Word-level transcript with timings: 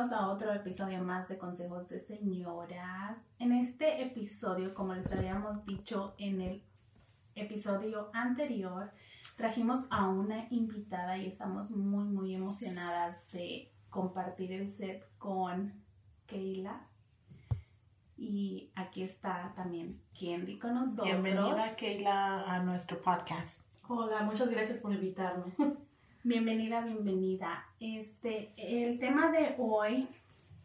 bienvenidos 0.00 0.12
a 0.12 0.28
otro 0.30 0.54
episodio 0.54 1.02
más 1.02 1.28
de 1.28 1.36
Consejos 1.36 1.90
de 1.90 2.00
Señoras. 2.00 3.18
En 3.38 3.52
este 3.52 4.02
episodio, 4.02 4.72
como 4.72 4.94
les 4.94 5.12
habíamos 5.12 5.66
dicho 5.66 6.14
en 6.16 6.40
el 6.40 6.62
episodio 7.34 8.08
anterior, 8.14 8.92
trajimos 9.36 9.80
a 9.90 10.08
una 10.08 10.46
invitada 10.50 11.18
y 11.18 11.26
estamos 11.26 11.70
muy, 11.70 12.04
muy 12.04 12.34
emocionadas 12.34 13.30
de 13.32 13.70
compartir 13.90 14.52
el 14.52 14.70
set 14.70 15.04
con 15.18 15.74
Keila. 16.26 16.80
Y 18.16 18.70
aquí 18.76 19.02
está 19.02 19.52
también 19.54 20.00
Kendi 20.18 20.58
con 20.58 20.76
nosotros. 20.76 21.04
Bienvenida 21.04 21.76
Keila 21.76 22.44
a 22.50 22.62
nuestro 22.62 23.02
podcast. 23.02 23.60
Hola, 23.86 24.22
muchas 24.22 24.48
gracias 24.48 24.78
por 24.78 24.94
invitarme. 24.94 25.52
Bienvenida, 26.22 26.82
bienvenida. 26.82 27.64
Este, 27.80 28.52
el 28.58 28.98
tema 28.98 29.30
de 29.30 29.54
hoy, 29.56 30.06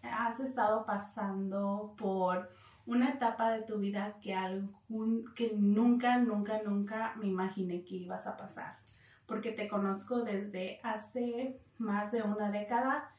has 0.02 0.42
estado 0.42 0.86
pasando 0.86 1.94
por 1.98 2.52
una 2.86 3.12
etapa 3.12 3.52
de 3.52 3.62
tu 3.62 3.78
vida 3.78 4.18
que 4.22 4.34
algún, 4.34 5.34
que 5.34 5.54
nunca, 5.56 6.18
nunca, 6.18 6.62
nunca 6.62 7.14
me 7.16 7.28
imaginé 7.28 7.86
que 7.86 7.96
ibas 7.96 8.28
a 8.28 8.36
pasar. 8.36 8.80
Porque 9.28 9.54
te 9.54 9.70
conozco 9.70 10.24
desde 10.24 10.82
hace 10.84 11.58
más 11.78 12.12
de 12.12 12.22
una 12.22 12.52
década 12.52 13.10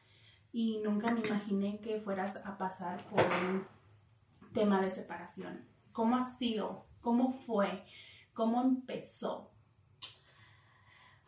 y 0.53 0.79
nunca 0.83 1.09
me 1.09 1.21
imaginé 1.21 1.79
que 1.79 2.01
fueras 2.01 2.35
a 2.45 2.55
pasar 2.55 3.01
por 3.05 3.21
un 3.49 3.65
tema 4.53 4.79
de 4.79 4.91
separación. 4.91 5.65
¿Cómo 5.91 6.17
ha 6.17 6.23
sido? 6.23 6.85
¿Cómo 7.01 7.33
fue? 7.33 7.83
¿Cómo 8.35 8.61
empezó? 8.61 9.49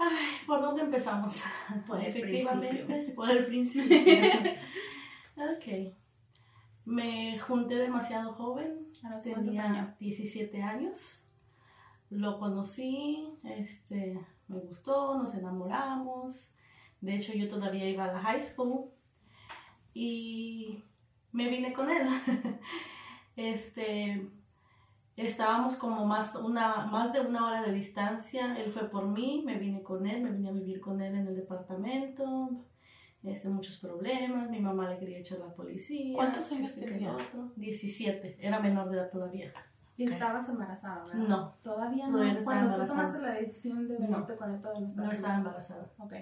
Ay, 0.02 0.28
¿por 0.47 0.61
dónde 0.61 0.83
empezamos? 0.83 1.44
Por 1.88 2.02
Efectivamente, 2.02 2.86
principio. 2.86 3.16
por 3.16 3.30
el 3.30 3.45
principio. 3.45 3.97
ok. 5.36 5.94
Me 6.86 7.38
junté 7.38 7.75
demasiado 7.75 8.33
joven. 8.33 8.88
¿A 9.03 9.09
los 9.09 9.23
Tenía 9.23 9.66
años? 9.66 10.00
17 10.00 10.61
años. 10.64 11.23
Lo 12.09 12.39
conocí, 12.39 13.27
este, 13.44 14.20
me 14.47 14.58
gustó, 14.59 15.17
nos 15.17 15.36
enamoramos. 15.36 16.52
De 17.02 17.16
hecho, 17.16 17.33
yo 17.33 17.47
todavía 17.50 17.88
iba 17.88 18.05
a 18.05 18.14
la 18.14 18.20
high 18.22 18.42
school 18.42 18.89
y 19.94 20.83
me 21.33 21.50
vine 21.50 21.73
con 21.73 21.89
él. 21.89 22.08
Este, 23.36 24.27
estábamos 25.25 25.75
como 25.75 26.06
más, 26.06 26.36
una, 26.36 26.86
más 26.86 27.12
de 27.14 27.22
una 27.22 27.48
hora 27.48 27.62
de 27.62 27.73
distancia. 27.73 28.58
Él 28.58 28.72
fue 28.72 28.89
por 28.89 29.08
mí, 29.08 29.44
me 29.45 29.58
vine 29.58 29.84
con 29.84 30.06
él, 30.08 30.22
me 30.22 30.31
vine 30.31 30.50
a 30.50 30.53
vivir 30.53 30.80
con 30.80 31.02
él 31.02 31.16
en 31.16 31.28
el 31.28 31.36
departamento. 31.36 32.50
Este, 33.23 33.50
muchos 33.50 33.80
problemas, 33.80 34.50
mi 34.50 34.61
mamá 34.61 34.89
le 34.89 34.98
quería 34.98 35.20
echar 35.20 35.42
a 35.42 35.48
la 35.48 35.53
policía. 35.53 36.16
¿Cuántos 36.16 36.52
años 36.53 36.73
tenía? 36.76 37.11
lo 37.11 37.17
otro. 37.17 37.52
17, 37.58 38.38
era 38.39 38.59
menor 38.59 38.89
de 38.89 38.98
edad 38.98 39.09
todavía. 39.09 39.52
Y 39.98 40.06
estabas 40.06 40.48
embarazada, 40.48 41.03
¿verdad? 41.03 41.28
No. 41.28 41.56
Todavía 41.61 42.06
no. 42.06 42.14
Todavía 42.14 42.33
no 42.33 42.39
estaba 42.39 42.59
Cuando 42.61 42.86
tú 42.86 42.86
tomaste 42.86 43.22
la 43.22 43.33
decisión 43.33 43.88
de 43.89 43.98
venirte 43.98 44.38
con 44.38 44.54
él, 44.54 44.61
todavía 44.61 44.81
no 44.81 44.88
estabas 44.88 45.09
No 45.09 45.14
estaba 45.14 45.36
embarazada. 45.36 45.92
Ok. 45.98 46.14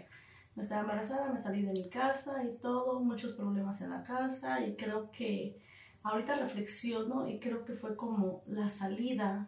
No 0.56 0.64
estaba 0.64 0.82
embarazada, 0.82 1.32
me 1.32 1.38
salí 1.38 1.62
de 1.62 1.72
mi 1.72 1.88
casa 1.88 2.44
y 2.44 2.58
todo, 2.58 3.00
muchos 3.00 3.34
problemas 3.34 3.80
en 3.82 3.92
la 3.92 4.04
casa 4.04 4.60
y 4.66 4.76
creo 4.76 5.12
que 5.12 5.62
ahorita 6.04 6.36
reflexiono 6.36 7.28
y 7.28 7.40
creo 7.40 7.66
que 7.66 7.74
fue 7.74 7.96
como 7.96 8.44
la 8.48 8.70
salida 8.70 9.48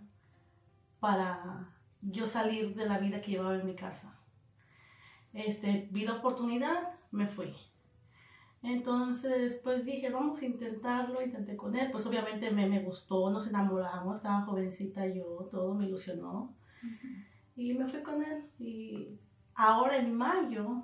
para 1.00 1.74
yo 2.02 2.28
salir 2.28 2.76
de 2.76 2.86
la 2.86 3.00
vida 3.00 3.22
que 3.22 3.32
llevaba 3.32 3.56
en 3.56 3.66
mi 3.66 3.76
casa. 3.76 4.18
Este, 5.34 5.88
vi 5.92 6.06
la 6.06 6.16
oportunidad, 6.16 6.94
me 7.12 7.28
fui. 7.28 7.54
Entonces, 8.62 9.60
pues 9.64 9.86
dije, 9.86 10.10
vamos 10.10 10.42
a 10.42 10.46
intentarlo, 10.46 11.22
intenté 11.22 11.56
con 11.56 11.76
él, 11.78 11.92
pues 11.92 12.06
obviamente 12.06 12.52
me, 12.52 12.68
me 12.68 12.82
gustó, 12.82 13.30
nos 13.30 13.48
enamoramos, 13.48 14.18
estaba 14.18 14.42
jovencita 14.42 15.08
yo, 15.08 15.48
todo 15.50 15.76
me 15.76 15.86
ilusionó. 15.86 16.54
Y 17.56 17.74
me 17.74 17.88
fui 17.88 18.02
con 18.02 18.24
él 18.24 18.50
y 18.58 19.20
ahora 19.56 19.98
en 19.98 20.16
mayo 20.16 20.84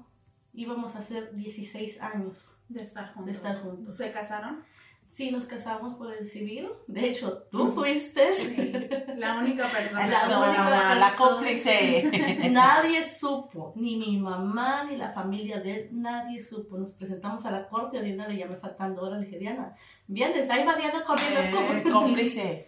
íbamos 0.54 0.96
a 0.96 1.00
hacer 1.00 1.34
16 1.36 2.02
años 2.02 2.58
De 2.70 2.82
estar 2.82 3.14
juntos. 3.14 3.26
de 3.26 3.32
estar 3.32 3.58
juntos. 3.62 3.98
¿Se 3.98 4.12
casaron? 4.12 4.64
Sí, 5.08 5.32
nos 5.32 5.46
casamos 5.46 5.96
por 5.96 6.14
el 6.14 6.26
civil. 6.26 6.68
De 6.88 7.08
hecho, 7.08 7.44
tú 7.50 7.72
fuiste. 7.72 8.34
Sí. 8.34 8.74
La 9.16 9.38
única 9.38 9.66
persona. 9.72 10.08
La 10.08 10.40
única 10.40 10.64
mamá, 10.64 10.96
la 10.96 11.08
persona- 11.10 11.16
cómplice. 11.18 12.50
Nadie 12.52 13.04
supo, 13.04 13.72
ni 13.78 13.96
mi 13.98 14.18
mamá, 14.20 14.84
ni 14.84 14.98
la 14.98 15.12
familia 15.14 15.62
de 15.62 15.74
él, 15.76 15.90
nadie 15.94 16.42
supo. 16.42 16.78
Nos 16.78 16.92
presentamos 16.96 17.46
a 17.46 17.52
la 17.52 17.68
corte 17.70 17.98
a 17.98 18.02
Diana, 18.02 18.28
le 18.28 18.38
llamé 18.38 18.58
faltando 18.58 19.04
horas, 19.04 19.20
le 19.22 19.28
dije, 19.28 19.40
Diana, 19.40 19.76
vienes, 20.08 20.50
ahí 20.50 20.66
va 20.66 20.76
Diana 20.76 21.02
corriendo. 21.04 21.60
Eh, 21.60 21.84
cómplice. 21.92 22.68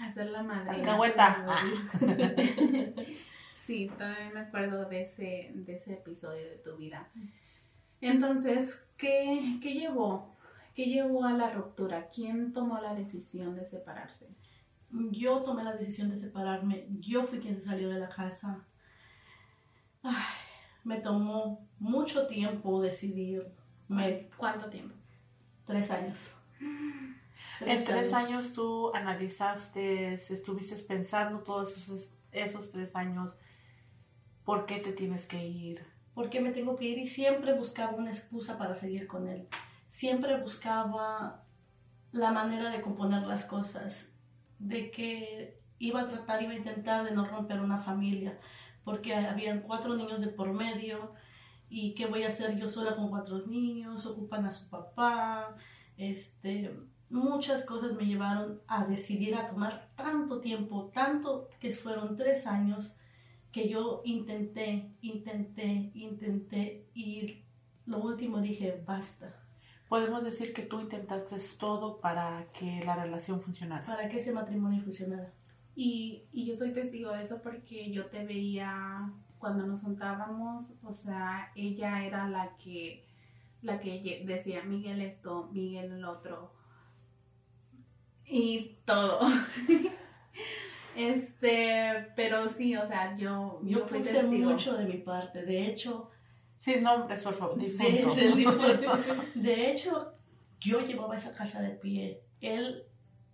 Hacer 0.00 0.26
la 0.26 0.42
madre. 0.42 0.70
Alcahueta. 0.70 1.44
Ah. 1.48 1.70
Sí, 3.54 3.90
todavía 3.96 4.30
me 4.32 4.40
acuerdo 4.40 4.88
de 4.88 5.02
ese, 5.02 5.50
de 5.54 5.74
ese 5.74 5.94
episodio 5.94 6.42
de 6.44 6.56
tu 6.58 6.76
vida. 6.76 7.08
Entonces, 8.00 8.86
¿qué, 8.96 9.58
qué 9.62 9.74
llevó? 9.74 10.36
¿Qué 10.78 10.86
llevó 10.86 11.24
a 11.24 11.32
la 11.32 11.50
ruptura? 11.50 12.08
¿Quién 12.14 12.52
tomó 12.52 12.80
la 12.80 12.94
decisión 12.94 13.56
de 13.56 13.64
separarse? 13.64 14.28
Yo 15.10 15.42
tomé 15.42 15.64
la 15.64 15.74
decisión 15.74 16.08
de 16.08 16.16
separarme. 16.16 16.86
Yo 17.00 17.24
fui 17.24 17.40
quien 17.40 17.56
se 17.56 17.66
salió 17.66 17.88
de 17.88 17.98
la 17.98 18.08
casa. 18.08 18.64
Ay, 20.04 20.14
me 20.84 21.00
tomó 21.00 21.66
mucho 21.80 22.28
tiempo 22.28 22.80
decidir. 22.80 23.52
Me, 23.88 24.28
¿Cuánto 24.36 24.70
tiempo? 24.70 24.94
tres 25.66 25.90
años. 25.90 26.34
En 27.60 27.84
tres 27.84 28.12
años 28.12 28.52
tú 28.52 28.94
analizaste, 28.94 30.14
estuviste 30.14 30.76
pensando 30.84 31.40
todos 31.40 31.76
esos, 31.76 32.12
esos 32.30 32.70
tres 32.70 32.94
años, 32.94 33.36
¿por 34.44 34.64
qué 34.64 34.78
te 34.78 34.92
tienes 34.92 35.26
que 35.26 35.44
ir? 35.44 35.84
¿Por 36.14 36.30
qué 36.30 36.40
me 36.40 36.52
tengo 36.52 36.76
que 36.76 36.84
ir? 36.84 36.98
Y 36.98 37.08
siempre 37.08 37.52
buscaba 37.58 37.96
una 37.96 38.10
excusa 38.10 38.56
para 38.56 38.76
seguir 38.76 39.08
con 39.08 39.26
él. 39.26 39.48
Siempre 39.88 40.40
buscaba 40.40 41.44
la 42.12 42.32
manera 42.32 42.70
de 42.70 42.80
componer 42.80 43.26
las 43.26 43.44
cosas, 43.44 44.12
de 44.58 44.90
que 44.90 45.60
iba 45.78 46.02
a 46.02 46.08
tratar, 46.08 46.42
iba 46.42 46.52
a 46.52 46.56
intentar 46.56 47.04
de 47.04 47.12
no 47.12 47.26
romper 47.26 47.60
una 47.60 47.78
familia, 47.78 48.38
porque 48.84 49.14
habían 49.14 49.60
cuatro 49.60 49.94
niños 49.94 50.20
de 50.20 50.28
por 50.28 50.52
medio 50.52 51.12
y 51.68 51.94
qué 51.94 52.06
voy 52.06 52.22
a 52.22 52.28
hacer 52.28 52.58
yo 52.58 52.68
sola 52.68 52.96
con 52.96 53.10
cuatro 53.10 53.46
niños, 53.46 54.06
ocupan 54.06 54.46
a 54.46 54.50
su 54.50 54.68
papá, 54.68 55.54
este, 55.96 56.74
muchas 57.10 57.64
cosas 57.64 57.92
me 57.94 58.06
llevaron 58.06 58.60
a 58.66 58.84
decidir 58.84 59.34
a 59.34 59.48
tomar 59.48 59.90
tanto 59.94 60.40
tiempo, 60.40 60.90
tanto 60.94 61.48
que 61.60 61.72
fueron 61.72 62.16
tres 62.16 62.46
años 62.46 62.94
que 63.52 63.68
yo 63.68 64.02
intenté, 64.04 64.92
intenté, 65.00 65.90
intenté 65.94 66.88
y 66.94 67.44
lo 67.86 67.98
último 67.98 68.40
dije, 68.40 68.82
basta, 68.86 69.47
Podemos 69.88 70.24
decir 70.24 70.52
que 70.52 70.62
tú 70.62 70.80
intentaste 70.80 71.36
todo 71.58 71.98
para 72.00 72.44
que 72.58 72.82
la 72.84 72.96
relación 72.96 73.40
funcionara. 73.40 73.86
para 73.86 74.08
que 74.08 74.18
ese 74.18 74.32
matrimonio 74.32 74.82
funcionara. 74.82 75.32
Y, 75.74 76.24
y 76.32 76.46
yo 76.46 76.56
soy 76.56 76.72
testigo 76.72 77.12
de 77.12 77.22
eso 77.22 77.40
porque 77.42 77.90
yo 77.90 78.06
te 78.06 78.24
veía 78.24 79.10
cuando 79.38 79.66
nos 79.66 79.80
juntábamos, 79.82 80.74
o 80.82 80.92
sea, 80.92 81.52
ella 81.54 82.04
era 82.04 82.28
la 82.28 82.56
que, 82.56 83.06
la 83.62 83.80
que 83.80 84.22
decía 84.26 84.62
Miguel 84.64 85.00
esto, 85.00 85.48
Miguel 85.52 85.92
el 85.92 86.04
otro. 86.04 86.52
Y 88.26 88.76
todo. 88.84 89.20
este, 90.96 92.08
pero 92.16 92.48
sí, 92.48 92.76
o 92.76 92.86
sea, 92.86 93.16
yo, 93.16 93.60
Yo 93.62 93.86
fui 93.86 93.98
puse 93.98 94.12
testigo. 94.12 94.50
mucho 94.50 94.76
de 94.76 94.84
mi 94.84 94.98
parte, 94.98 95.44
de 95.44 95.66
hecho, 95.66 96.10
Sin 96.58 96.82
nombres, 96.82 97.22
por 97.22 97.34
favor, 97.34 97.58
difunto. 98.36 98.98
De 99.34 99.70
hecho, 99.70 100.12
yo 100.60 100.80
llevaba 100.80 101.16
esa 101.16 101.34
casa 101.34 101.62
de 101.62 101.70
pie. 101.70 102.20
Él 102.40 102.84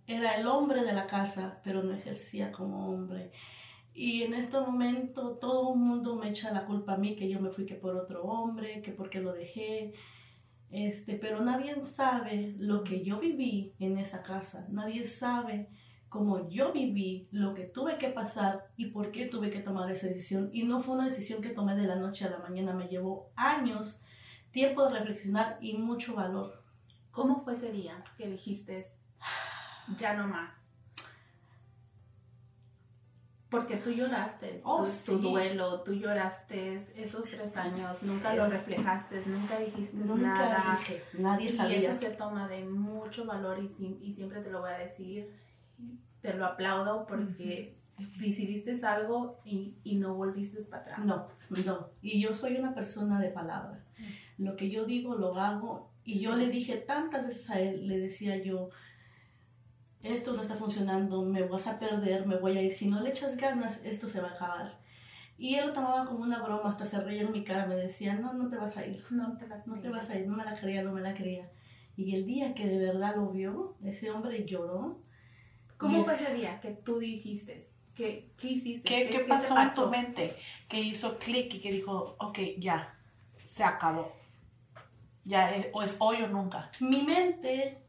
era 0.07 0.35
el 0.35 0.47
hombre 0.47 0.83
de 0.83 0.93
la 0.93 1.07
casa, 1.07 1.59
pero 1.63 1.83
no 1.83 1.93
ejercía 1.93 2.51
como 2.51 2.89
hombre. 2.89 3.31
Y 3.93 4.23
en 4.23 4.33
este 4.33 4.59
momento 4.59 5.37
todo 5.37 5.73
el 5.73 5.79
mundo 5.79 6.15
me 6.17 6.29
echa 6.29 6.51
la 6.51 6.65
culpa 6.65 6.93
a 6.93 6.97
mí, 6.97 7.15
que 7.15 7.29
yo 7.29 7.39
me 7.39 7.49
fui 7.49 7.65
que 7.65 7.75
por 7.75 7.95
otro 7.95 8.23
hombre, 8.23 8.81
que 8.81 8.91
porque 8.91 9.21
lo 9.21 9.33
dejé. 9.33 9.93
Este, 10.69 11.15
pero 11.15 11.41
nadie 11.41 11.79
sabe 11.81 12.55
lo 12.57 12.83
que 12.83 13.03
yo 13.03 13.19
viví 13.19 13.73
en 13.79 13.97
esa 13.97 14.21
casa. 14.21 14.67
Nadie 14.69 15.05
sabe 15.05 15.69
cómo 16.15 16.47
yo 16.47 16.71
viví, 16.71 17.27
lo 17.31 17.53
que 17.53 17.65
tuve 17.65 17.97
que 17.97 18.07
pasar 18.07 18.69
y 18.77 18.85
por 18.85 19.11
qué 19.11 19.25
tuve 19.25 19.49
que 19.49 19.59
tomar 19.59 19.91
esa 19.91 20.07
decisión. 20.07 20.49
Y 20.53 20.63
no 20.63 20.79
fue 20.79 20.95
una 20.95 21.03
decisión 21.03 21.41
que 21.41 21.49
tomé 21.49 21.75
de 21.75 21.85
la 21.85 21.97
noche 21.97 22.23
a 22.23 22.29
la 22.29 22.39
mañana, 22.39 22.73
me 22.73 22.87
llevó 22.87 23.33
años, 23.35 23.99
tiempo 24.51 24.85
de 24.85 24.97
reflexionar 24.97 25.57
y 25.59 25.77
mucho 25.77 26.15
valor. 26.15 26.63
¿Cómo 27.11 27.41
fue 27.41 27.55
ese 27.55 27.69
día 27.73 28.01
que 28.17 28.29
dijiste, 28.29 28.81
ya 29.99 30.13
no 30.15 30.25
más? 30.29 30.81
Porque 33.49 33.75
tú 33.75 33.91
lloraste 33.91 34.61
oh, 34.63 34.85
tu, 35.05 35.17
duelo, 35.17 35.81
tú 35.81 35.93
lloraste 35.95 36.75
esos 36.75 37.29
tres 37.29 37.57
años, 37.57 38.03
nunca 38.03 38.33
lo 38.33 38.47
reflejaste, 38.47 39.21
nunca 39.25 39.59
dijiste 39.59 39.97
nada. 39.97 40.79
nadie 41.13 41.51
sabía. 41.51 41.77
Y 41.77 41.85
eso 41.85 41.93
se 41.93 42.11
toma 42.11 42.47
de 42.47 42.63
mucho 42.63 43.25
valor 43.25 43.59
y, 43.59 43.99
y, 44.01 44.13
siempre 44.13 44.41
te 44.41 44.49
lo 44.49 44.61
voy 44.61 44.71
a 44.71 44.77
decir, 44.77 45.29
te 46.25 46.33
lo 46.33 46.45
aplaudo 46.45 47.05
porque 47.07 47.77
recibiste 48.17 48.73
algo 48.85 49.39
y, 49.45 49.75
y, 49.83 49.95
no 49.95 50.15
volviste 50.15 50.61
para 50.63 50.81
atrás. 50.81 50.99
No, 51.05 51.27
no. 51.65 51.89
Y 52.01 52.19
yo 52.19 52.33
soy 52.33 52.57
una 52.57 52.73
persona 52.73 53.21
de 53.21 53.29
palabra. 53.29 53.83
Lo 54.37 54.55
que 54.55 54.69
yo 54.69 54.85
digo, 54.85 55.15
lo 55.15 55.39
hago. 55.39 55.91
Y 56.03 56.19
yo 56.19 56.35
le 56.35 56.49
dije 56.49 56.77
tantas 56.77 57.25
veces 57.25 57.49
a 57.49 57.59
él, 57.59 57.87
le 57.87 57.97
decía 57.97 58.37
yo, 58.37 58.69
esto 60.03 60.33
no 60.33 60.41
está 60.41 60.55
funcionando, 60.55 61.23
me 61.23 61.43
vas 61.43 61.67
a 61.67 61.79
perder, 61.79 62.27
me 62.27 62.37
voy 62.37 62.57
a 62.57 62.61
ir, 62.61 62.73
si 62.73 62.87
no 62.87 63.01
le 63.01 63.09
echas 63.09 63.37
ganas, 63.37 63.83
esto 63.83 64.07
se 64.07 64.21
va 64.21 64.29
a 64.29 64.33
acabar. 64.33 64.79
Y 65.37 65.55
él 65.55 65.67
lo 65.67 65.73
tomaba 65.73 66.05
como 66.05 66.23
una 66.23 66.43
broma, 66.43 66.69
hasta 66.69 66.85
se 66.85 67.01
reía 67.01 67.23
en 67.23 67.31
mi 67.31 67.43
cara, 67.43 67.65
me 67.65 67.75
decía, 67.75 68.15
no, 68.15 68.33
no 68.33 68.47
te 68.49 68.57
vas 68.57 68.77
a 68.77 68.85
ir, 68.85 69.03
no 69.09 69.35
te, 69.37 69.47
no 69.65 69.79
te 69.79 69.89
vas 69.89 70.09
a 70.11 70.19
ir, 70.19 70.27
no 70.27 70.35
me 70.35 70.45
la 70.45 70.53
creía, 70.53 70.83
no 70.83 70.93
me 70.93 71.01
la 71.01 71.15
creía. 71.15 71.49
Y 71.97 72.15
el 72.15 72.25
día 72.25 72.53
que 72.53 72.67
de 72.67 72.77
verdad 72.77 73.15
lo 73.15 73.29
vio, 73.29 73.75
ese 73.83 74.11
hombre 74.11 74.45
lloró. 74.45 74.99
¿Cómo 75.77 76.03
fue 76.03 76.13
ese 76.13 76.33
día 76.33 76.59
que 76.61 76.71
tú 76.71 76.99
dijiste? 76.99 77.65
¿Qué, 77.95 78.31
qué 78.37 78.47
hiciste? 78.47 78.87
¿Qué, 78.87 79.09
¿Qué, 79.09 79.19
pasó, 79.19 79.59
en 79.59 79.73
tu 79.73 79.89
mente? 79.89 80.35
Que 80.67 80.79
hizo 80.79 81.17
clic 81.17 81.53
y 81.53 81.59
que 81.59 81.71
dijo, 81.71 82.15
ok, 82.19 82.39
ya, 82.57 82.97
se 83.45 83.63
acabó. 83.63 84.13
Ya, 85.23 85.51
o 85.73 85.81
es 85.81 85.95
hoy 85.99 86.21
o 86.21 86.27
nunca. 86.27 86.71
Mi 86.79 87.01
mente 87.01 87.85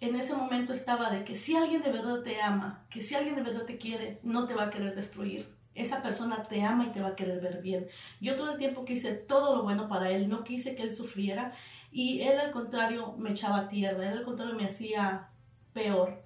en 0.00 0.14
ese 0.14 0.34
momento 0.34 0.72
estaba 0.72 1.10
de 1.10 1.24
que 1.24 1.36
si 1.36 1.56
alguien 1.56 1.82
de 1.82 1.90
verdad 1.90 2.22
te 2.22 2.40
ama, 2.40 2.86
que 2.90 3.02
si 3.02 3.14
alguien 3.14 3.34
de 3.34 3.42
verdad 3.42 3.64
te 3.64 3.78
quiere, 3.78 4.20
no 4.22 4.46
te 4.46 4.54
va 4.54 4.64
a 4.64 4.70
querer 4.70 4.94
destruir. 4.94 5.54
Esa 5.74 6.02
persona 6.02 6.46
te 6.48 6.62
ama 6.62 6.86
y 6.86 6.92
te 6.92 7.00
va 7.00 7.08
a 7.08 7.16
querer 7.16 7.40
ver 7.40 7.60
bien. 7.60 7.88
Yo 8.20 8.36
todo 8.36 8.52
el 8.52 8.58
tiempo 8.58 8.84
quise 8.84 9.12
todo 9.12 9.56
lo 9.56 9.62
bueno 9.62 9.88
para 9.88 10.10
él, 10.10 10.28
no 10.28 10.44
quise 10.44 10.74
que 10.74 10.82
él 10.82 10.92
sufriera 10.92 11.52
y 11.90 12.22
él 12.22 12.38
al 12.38 12.50
contrario 12.50 13.14
me 13.18 13.30
echaba 13.30 13.68
tierra, 13.68 14.10
él 14.10 14.18
al 14.18 14.24
contrario 14.24 14.54
me 14.54 14.66
hacía 14.66 15.28
peor. 15.72 16.22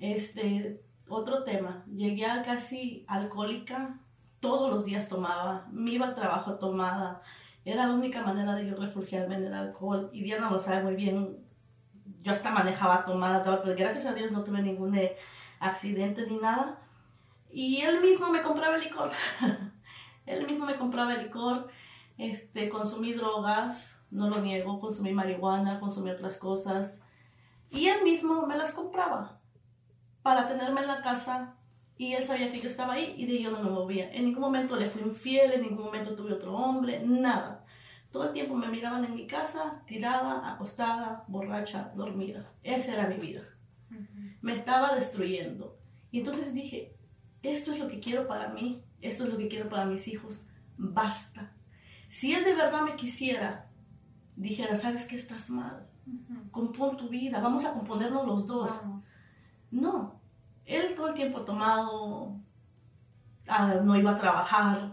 Este, 0.00 0.82
otro 1.08 1.44
tema, 1.44 1.84
llegué 1.94 2.24
a 2.24 2.42
casi 2.42 3.04
alcohólica, 3.06 4.00
todos 4.40 4.70
los 4.70 4.86
días 4.86 5.10
tomaba, 5.10 5.68
me 5.70 5.92
iba 5.92 6.06
al 6.06 6.14
trabajo 6.14 6.54
tomada, 6.54 7.20
era 7.66 7.86
la 7.86 7.92
única 7.92 8.22
manera 8.22 8.54
de 8.54 8.66
yo 8.66 8.76
refugiarme 8.76 9.34
en 9.34 9.44
el 9.44 9.54
alcohol 9.54 10.08
y 10.14 10.22
Diana 10.22 10.50
lo 10.50 10.58
sabe 10.58 10.82
muy 10.82 10.96
bien, 10.96 11.44
yo 12.22 12.32
hasta 12.32 12.50
manejaba 12.50 13.04
tomada, 13.04 13.42
gracias 13.76 14.06
a 14.06 14.14
Dios 14.14 14.32
no 14.32 14.42
tuve 14.42 14.62
ningún 14.62 14.94
eh, 14.96 15.16
accidente 15.58 16.26
ni 16.26 16.38
nada. 16.38 16.80
Y 17.50 17.82
él 17.82 18.00
mismo 18.00 18.30
me 18.30 18.42
compraba 18.42 18.76
el 18.76 18.82
licor. 18.82 19.10
él 20.26 20.46
mismo 20.46 20.64
me 20.64 20.76
compraba 20.76 21.14
el 21.14 21.24
licor. 21.24 21.68
Este, 22.16 22.68
consumí 22.68 23.12
drogas, 23.12 24.00
no 24.10 24.28
lo 24.28 24.40
niego, 24.40 24.80
consumí 24.80 25.12
marihuana, 25.12 25.80
consumí 25.80 26.10
otras 26.10 26.36
cosas. 26.36 27.02
Y 27.70 27.88
él 27.88 28.02
mismo 28.04 28.46
me 28.46 28.56
las 28.56 28.72
compraba 28.72 29.39
para 30.22 30.48
tenerme 30.48 30.82
en 30.82 30.88
la 30.88 31.02
casa 31.02 31.56
y 31.96 32.14
él 32.14 32.24
sabía 32.24 32.50
que 32.50 32.60
yo 32.60 32.68
estaba 32.68 32.94
ahí 32.94 33.14
y 33.18 33.26
de 33.26 33.42
yo 33.42 33.50
no 33.50 33.62
me 33.62 33.70
movía. 33.70 34.10
En 34.12 34.24
ningún 34.24 34.42
momento 34.42 34.76
le 34.76 34.88
fui 34.88 35.02
infiel, 35.02 35.52
en 35.52 35.62
ningún 35.62 35.84
momento 35.84 36.14
tuve 36.14 36.32
otro 36.32 36.54
hombre, 36.54 37.02
nada. 37.04 37.64
Todo 38.10 38.24
el 38.24 38.32
tiempo 38.32 38.54
me 38.54 38.68
miraban 38.68 39.04
en 39.04 39.14
mi 39.14 39.26
casa, 39.26 39.82
tirada, 39.86 40.50
acostada, 40.50 41.24
borracha, 41.28 41.92
dormida. 41.94 42.52
Esa 42.62 42.94
era 42.94 43.06
mi 43.06 43.16
vida. 43.16 43.42
Me 44.40 44.52
estaba 44.52 44.94
destruyendo. 44.94 45.78
Y 46.10 46.18
entonces 46.18 46.54
dije, 46.54 46.96
esto 47.42 47.72
es 47.72 47.78
lo 47.78 47.86
que 47.86 48.00
quiero 48.00 48.26
para 48.26 48.48
mí, 48.48 48.82
esto 49.00 49.24
es 49.24 49.30
lo 49.30 49.36
que 49.36 49.48
quiero 49.48 49.68
para 49.68 49.84
mis 49.84 50.08
hijos. 50.08 50.46
Basta. 50.76 51.54
Si 52.08 52.32
él 52.32 52.44
de 52.44 52.54
verdad 52.54 52.82
me 52.82 52.96
quisiera, 52.96 53.70
dijera, 54.36 54.74
¿sabes 54.74 55.04
que 55.04 55.16
estás 55.16 55.50
mal? 55.50 55.86
Compón 56.50 56.96
tu 56.96 57.08
vida, 57.08 57.40
vamos 57.40 57.64
a 57.64 57.74
componernos 57.74 58.26
los 58.26 58.46
dos. 58.46 58.82
No, 59.70 60.20
él 60.64 60.94
todo 60.94 61.08
el 61.08 61.14
tiempo 61.14 61.42
tomado, 61.42 62.36
ah, 63.48 63.74
no 63.82 63.96
iba 63.96 64.12
a 64.12 64.18
trabajar. 64.18 64.92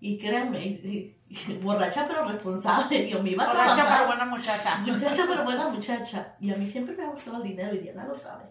Y 0.00 0.18
créanme, 0.18 1.14
borracha 1.62 2.06
pero 2.06 2.24
responsable. 2.26 3.08
Yo 3.08 3.22
me 3.22 3.30
iba 3.30 3.44
a 3.44 3.48
Borracha 3.48 3.86
pero 3.88 4.06
buena 4.06 4.26
muchacha. 4.26 4.78
Muchacha 4.78 5.24
pero 5.26 5.44
buena 5.44 5.68
muchacha. 5.68 6.36
Y 6.40 6.52
a 6.52 6.56
mí 6.56 6.66
siempre 6.66 6.96
me 6.96 7.04
ha 7.04 7.10
gustado 7.10 7.38
el 7.38 7.44
dinero 7.44 7.74
y 7.74 7.78
Diana 7.78 8.04
lo 8.06 8.14
sabe. 8.14 8.44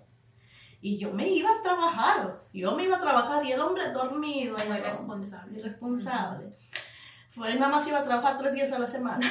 Y 0.81 0.97
yo 0.97 1.13
me 1.13 1.29
iba 1.29 1.49
a 1.49 1.61
trabajar. 1.61 2.41
Yo 2.51 2.75
me 2.75 2.83
iba 2.83 2.97
a 2.97 2.99
trabajar 2.99 3.45
y 3.45 3.51
el 3.51 3.61
hombre 3.61 3.91
dormido. 3.91 4.57
Muy 4.67 4.77
responsable. 4.77 5.59
Irresponsable. 5.59 6.53
Fue, 7.29 7.55
nada 7.55 7.71
más 7.71 7.87
iba 7.87 7.99
a 7.99 8.03
trabajar 8.03 8.37
tres 8.37 8.53
días 8.53 8.71
a 8.73 8.79
la 8.79 8.87
semana. 8.87 9.25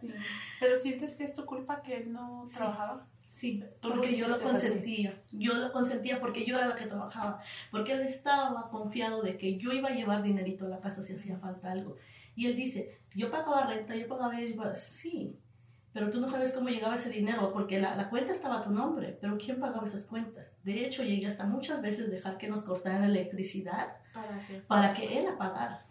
sí. 0.00 0.12
Pero 0.58 0.80
sientes 0.80 1.16
que 1.16 1.24
es 1.24 1.34
tu 1.34 1.44
culpa 1.46 1.82
que 1.82 1.98
él 1.98 2.12
no 2.12 2.44
trabajaba. 2.52 3.06
Sí, 3.36 3.62
porque 3.82 4.16
yo 4.16 4.28
lo 4.28 4.40
consentía. 4.40 5.22
Yo 5.30 5.52
lo 5.52 5.70
consentía 5.70 6.18
porque 6.20 6.46
yo 6.46 6.56
era 6.56 6.68
la 6.68 6.74
que 6.74 6.86
trabajaba. 6.86 7.42
Porque 7.70 7.92
él 7.92 8.00
estaba 8.00 8.70
confiado 8.70 9.20
de 9.20 9.36
que 9.36 9.58
yo 9.58 9.74
iba 9.74 9.90
a 9.90 9.92
llevar 9.92 10.22
dinerito 10.22 10.64
a 10.64 10.68
la 10.70 10.80
casa 10.80 11.02
si 11.02 11.14
hacía 11.14 11.36
falta 11.36 11.70
algo. 11.70 11.98
Y 12.34 12.46
él 12.46 12.56
dice, 12.56 12.98
yo 13.14 13.30
pagaba 13.30 13.66
renta, 13.66 13.94
yo 13.94 14.08
pagaba... 14.08 14.34
Sí, 14.74 15.38
pero 15.92 16.08
tú 16.08 16.18
no 16.18 16.28
sabes 16.28 16.52
cómo 16.52 16.70
llegaba 16.70 16.94
ese 16.94 17.10
dinero, 17.10 17.52
porque 17.52 17.78
la, 17.78 17.94
la, 17.94 18.08
cuenta 18.08 18.32
estaba 18.32 18.60
a 18.60 18.62
tu 18.62 18.70
nombre, 18.70 19.18
pero 19.20 19.36
¿quién 19.36 19.60
pagaba 19.60 19.84
esas 19.84 20.06
cuentas? 20.06 20.46
De 20.62 20.86
hecho, 20.86 21.02
llegué 21.02 21.26
hasta 21.26 21.44
muchas 21.44 21.82
veces 21.82 22.10
dejar 22.10 22.38
que 22.38 22.48
nos 22.48 22.62
cortaran 22.62 23.02
la 23.02 23.08
electricidad 23.08 23.98
¿Para, 24.14 24.46
qué? 24.46 24.62
para 24.66 24.94
que 24.94 25.18
él 25.18 25.26
la 25.26 25.36
pagara. 25.36 25.84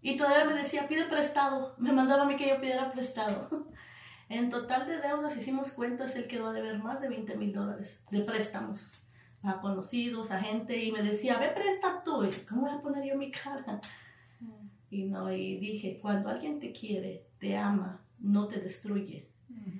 Y 0.00 0.16
todavía 0.16 0.44
me 0.44 0.54
decía, 0.54 0.86
pide 0.86 1.06
prestado. 1.06 1.74
Me 1.78 1.92
mandaba 1.92 2.22
a 2.22 2.26
mí 2.26 2.36
que 2.36 2.48
yo 2.48 2.60
pidiera 2.60 2.92
prestado. 2.92 3.48
en 4.28 4.50
total 4.50 4.86
de 4.86 5.00
deudas 5.00 5.36
hicimos 5.36 5.70
cuentas, 5.72 6.16
él 6.16 6.26
quedó 6.26 6.48
a 6.48 6.52
deber 6.52 6.78
más 6.78 7.00
de 7.00 7.08
20 7.08 7.36
mil 7.36 7.52
dólares 7.52 8.02
de 8.10 8.20
préstamos 8.22 9.06
a 9.42 9.60
conocidos, 9.60 10.30
a 10.30 10.40
gente, 10.40 10.82
y 10.82 10.92
me 10.92 11.02
decía, 11.02 11.38
ve, 11.38 11.48
presta 11.48 12.02
tú. 12.04 12.28
¿Cómo 12.48 12.62
voy 12.62 12.70
a 12.70 12.80
poner 12.80 13.04
yo 13.04 13.16
mi 13.16 13.30
cara? 13.30 13.80
Sí. 14.24 14.46
Y, 14.90 15.04
no, 15.04 15.32
y 15.32 15.58
dije, 15.58 15.98
cuando 16.00 16.28
alguien 16.28 16.58
te 16.58 16.72
quiere, 16.72 17.26
te 17.38 17.56
ama, 17.56 18.00
no 18.18 18.48
te 18.48 18.60
destruye. 18.60 19.28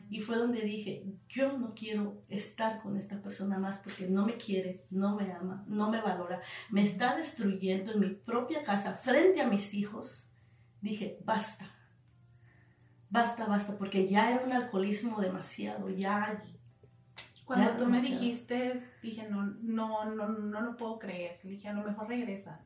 Y 0.08 0.20
fue 0.20 0.37
donde 0.37 0.62
dije, 0.62 1.04
yo 1.28 1.58
no 1.58 1.75
quiero 1.75 2.22
estar 2.28 2.81
con 2.81 2.96
esta 2.96 3.20
persona 3.20 3.58
más 3.58 3.81
porque 3.81 4.06
no 4.06 4.24
me 4.24 4.36
quiere, 4.36 4.84
no 4.91 5.17
me 5.17 5.32
ama, 5.32 5.65
no 5.67 5.91
me 5.91 6.00
valora, 6.00 6.41
me 6.70 6.82
está 6.82 7.17
destruyendo 7.17 7.93
en 7.93 8.00
mi 8.00 8.10
propia 8.10 8.62
casa, 8.62 8.94
frente 8.94 9.41
a 9.41 9.48
mis 9.48 9.74
hijos. 9.74 10.29
Dije, 10.81 11.19
basta, 11.24 11.75
basta, 13.10 13.46
basta, 13.46 13.77
porque 13.77 14.08
ya 14.08 14.32
era 14.32 14.44
un 14.44 14.53
alcoholismo 14.53 15.20
demasiado, 15.20 15.89
ya... 15.89 16.43
Cuando 17.44 17.77
tú 17.77 17.86
me 17.86 18.03
dijiste, 18.03 18.82
dije, 19.01 19.29
no, 19.31 19.44
no, 19.63 20.05
no, 20.17 20.29
no 20.29 20.60
lo 20.63 20.77
puedo 20.77 20.98
creer. 20.98 21.39
Dije, 21.44 21.69
a 21.69 21.75
lo 21.75 21.84
mejor 21.84 22.08
regresa. 22.08 22.60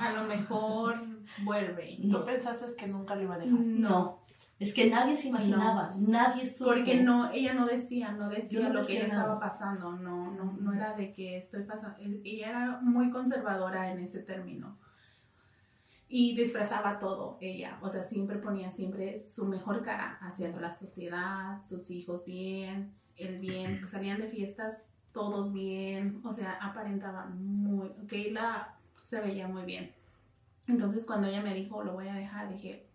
A 0.00 0.12
lo 0.12 0.24
mejor 0.24 0.98
vuelve. 1.42 1.98
¿No 2.00 2.24
pensaste 2.24 2.64
que 2.78 2.86
nunca 2.86 3.14
le 3.14 3.24
iba 3.24 3.34
a 3.34 3.38
dejar? 3.38 3.60
No. 3.60 4.20
Es 4.58 4.74
que 4.74 4.90
nadie 4.90 5.16
se 5.16 5.28
imaginaba, 5.28 5.90
nadie 6.00 6.44
supo. 6.44 6.70
Porque 6.70 7.00
no, 7.00 7.30
ella 7.30 7.54
no 7.54 7.64
decía, 7.66 8.10
no 8.10 8.28
decía 8.28 8.70
lo 8.70 8.84
que 8.84 9.04
estaba 9.04 9.38
pasando, 9.38 9.92
no, 9.92 10.32
no, 10.32 10.56
no 10.58 10.72
era 10.72 10.94
de 10.94 11.12
que 11.12 11.38
estoy 11.38 11.62
pasando, 11.62 11.96
ella 12.00 12.48
era 12.48 12.80
muy 12.80 13.10
conservadora 13.10 13.92
en 13.92 14.00
ese 14.00 14.22
término. 14.22 14.76
Y 16.08 16.34
disfrazaba 16.34 16.98
todo 16.98 17.36
ella, 17.40 17.78
o 17.82 17.90
sea, 17.90 18.02
siempre 18.02 18.38
ponía 18.38 18.72
siempre 18.72 19.18
su 19.18 19.44
mejor 19.44 19.82
cara 19.82 20.18
hacia 20.22 20.48
la 20.56 20.72
sociedad, 20.72 21.62
sus 21.68 21.90
hijos 21.90 22.24
bien, 22.24 22.94
el 23.16 23.38
bien, 23.38 23.86
salían 23.88 24.18
de 24.18 24.28
fiestas 24.28 24.84
todos 25.12 25.52
bien, 25.52 26.20
o 26.24 26.32
sea, 26.32 26.52
aparentaba 26.62 27.26
muy, 27.26 27.90
que 28.08 28.30
la 28.30 28.74
se 29.02 29.20
veía 29.20 29.48
muy 29.48 29.64
bien. 29.64 29.92
Entonces 30.66 31.04
cuando 31.04 31.28
ella 31.28 31.42
me 31.42 31.54
dijo, 31.54 31.82
lo 31.82 31.94
voy 31.94 32.08
a 32.08 32.14
dejar, 32.14 32.52
dije, 32.52 32.86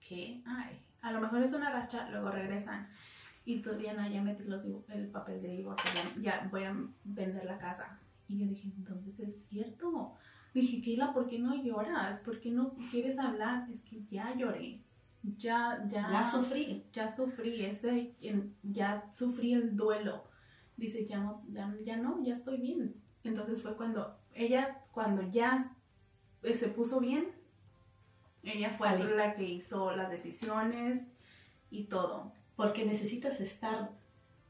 ¿qué? 0.00 0.42
Ay, 0.46 0.80
a 1.02 1.12
lo 1.12 1.20
mejor 1.20 1.42
es 1.42 1.52
una 1.52 1.70
racha, 1.70 2.08
luego 2.10 2.30
regresan. 2.30 2.88
Y 3.44 3.60
tú, 3.60 3.74
Diana, 3.74 4.08
ya 4.08 4.22
metí 4.22 4.42
el 4.88 5.06
papel 5.08 5.40
de 5.40 5.48
divorcio, 5.48 5.90
ya, 6.20 6.48
voy 6.50 6.64
a 6.64 6.76
vender 7.04 7.44
la 7.44 7.58
casa. 7.58 7.98
Y 8.28 8.38
yo 8.38 8.46
dije, 8.46 8.72
entonces 8.76 9.20
es 9.20 9.46
cierto. 9.46 10.14
Dije, 10.56 10.80
Keila, 10.80 11.12
¿por 11.12 11.26
qué 11.28 11.38
no 11.38 11.54
lloras? 11.62 12.20
¿Por 12.20 12.40
qué 12.40 12.50
no 12.50 12.74
quieres 12.90 13.18
hablar? 13.18 13.68
Es 13.70 13.82
que 13.82 14.02
ya 14.10 14.34
lloré. 14.34 14.80
Ya, 15.36 15.84
ya. 15.86 16.06
Ya 16.08 16.26
sufrí. 16.26 16.82
Ya 16.94 17.14
sufrí, 17.14 17.62
ese, 17.66 18.14
ya 18.62 19.04
sufrí 19.14 19.52
el 19.52 19.76
duelo. 19.76 20.24
Dice, 20.78 21.04
ya 21.04 21.18
no, 21.18 21.42
ya, 21.50 21.76
ya 21.84 21.98
no, 21.98 22.24
ya 22.24 22.32
estoy 22.32 22.56
bien. 22.56 22.94
Entonces 23.22 23.60
fue 23.60 23.76
cuando 23.76 24.16
ella, 24.32 24.80
cuando 24.92 25.28
ya 25.28 25.62
se 26.42 26.68
puso 26.68 27.00
bien, 27.00 27.32
ella 28.42 28.70
fue 28.70 28.98
la 28.98 29.34
que 29.34 29.44
hizo 29.44 29.94
las 29.94 30.08
decisiones 30.08 31.18
y 31.70 31.84
todo. 31.84 32.32
Porque 32.56 32.86
necesitas 32.86 33.42
estar 33.42 33.90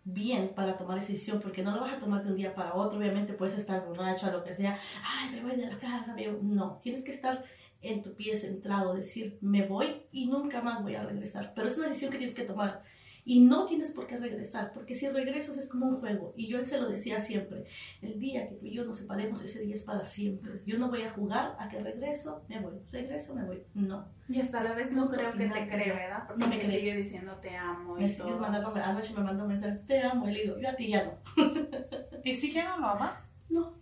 bien 0.08 0.52
para 0.54 0.78
tomar 0.78 1.00
decisión, 1.00 1.40
porque 1.40 1.62
no 1.62 1.74
lo 1.74 1.80
vas 1.80 1.94
a 1.94 1.98
tomar 1.98 2.22
de 2.22 2.30
un 2.30 2.36
día 2.36 2.54
para 2.54 2.74
otro, 2.74 2.96
obviamente 2.98 3.32
puedes 3.32 3.58
estar 3.58 3.84
borracha, 3.84 4.30
lo 4.30 4.44
que 4.44 4.54
sea, 4.54 4.78
ay, 5.04 5.34
me 5.34 5.42
voy 5.42 5.56
de 5.56 5.66
la 5.66 5.76
casa, 5.76 6.14
no, 6.42 6.78
tienes 6.80 7.02
que 7.02 7.10
estar 7.10 7.44
en 7.82 8.02
tu 8.02 8.14
pie 8.14 8.36
centrado, 8.36 8.94
decir, 8.94 9.36
me 9.40 9.66
voy 9.66 10.02
y 10.12 10.26
nunca 10.26 10.62
más 10.62 10.80
voy 10.80 10.94
a 10.94 11.02
regresar, 11.02 11.52
pero 11.56 11.66
es 11.66 11.76
una 11.76 11.88
decisión 11.88 12.12
que 12.12 12.18
tienes 12.18 12.36
que 12.36 12.44
tomar 12.44 12.84
y 13.28 13.40
no 13.40 13.64
tienes 13.64 13.90
por 13.90 14.06
qué 14.06 14.16
regresar, 14.18 14.72
porque 14.72 14.94
si 14.94 15.08
regresas 15.08 15.58
es 15.58 15.68
como 15.68 15.86
un 15.86 15.96
juego. 15.96 16.32
Y 16.36 16.46
yo 16.46 16.58
él 16.58 16.64
se 16.64 16.80
lo 16.80 16.88
decía 16.88 17.18
siempre, 17.18 17.66
el 18.00 18.20
día 18.20 18.48
que 18.48 18.54
tú 18.54 18.66
y 18.66 18.72
yo 18.72 18.84
nos 18.84 18.98
separemos, 18.98 19.42
ese 19.42 19.62
día 19.62 19.74
es 19.74 19.82
para 19.82 20.04
siempre. 20.04 20.62
Yo 20.64 20.78
no 20.78 20.88
voy 20.90 21.02
a 21.02 21.10
jugar 21.10 21.56
a 21.58 21.68
que 21.68 21.80
regreso, 21.80 22.44
me 22.48 22.60
voy, 22.60 22.74
regreso, 22.92 23.34
me 23.34 23.44
voy. 23.44 23.64
No. 23.74 24.06
Y 24.28 24.40
hasta 24.40 24.62
la 24.62 24.74
vez 24.74 24.92
no 24.92 25.10
creo 25.10 25.32
que 25.32 25.48
te 25.48 25.68
cree, 25.68 25.92
¿verdad? 25.92 26.22
Porque 26.28 26.44
no 26.44 26.48
me 26.48 26.60
sigue 26.60 26.94
diciendo 26.94 27.36
te 27.42 27.56
amo. 27.56 27.98
Y 27.98 28.02
me 28.02 28.08
sigues 28.08 28.38
mandando, 28.38 28.72
anoche 28.76 29.12
me 29.12 29.24
mandó 29.24 29.44
mensajes, 29.44 29.84
te 29.84 30.00
amo, 30.02 30.28
y 30.28 30.32
le 30.32 30.42
digo, 30.42 30.58
yo 30.60 30.68
a 30.68 30.76
ti 30.76 30.86
ya 30.86 31.04
no. 31.04 31.18
¿Y 32.24 32.36
si 32.36 32.54
no 32.54 32.78
lo 32.78 32.86
amas? 32.86 33.20
No. 33.48 33.74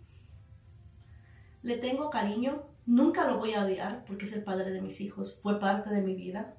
Le 1.61 1.77
tengo 1.77 2.09
cariño, 2.09 2.63
nunca 2.87 3.27
lo 3.27 3.37
voy 3.37 3.53
a 3.53 3.63
odiar 3.63 4.05
porque 4.05 4.25
es 4.25 4.33
el 4.33 4.43
padre 4.43 4.71
de 4.71 4.81
mis 4.81 5.01
hijos, 5.01 5.39
fue 5.39 5.59
parte 5.59 5.91
de 5.91 6.01
mi 6.01 6.15
vida 6.15 6.55